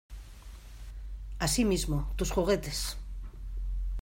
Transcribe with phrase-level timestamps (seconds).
[1.37, 2.11] Así mismo.
[2.15, 2.97] Tus juguetes.